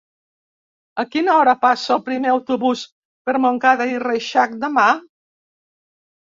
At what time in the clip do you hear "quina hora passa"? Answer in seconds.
1.15-1.93